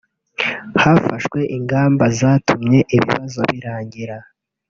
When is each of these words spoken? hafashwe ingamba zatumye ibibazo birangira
hafashwe 0.83 1.39
ingamba 1.57 2.05
zatumye 2.19 2.79
ibibazo 2.95 3.39
birangira 3.51 4.17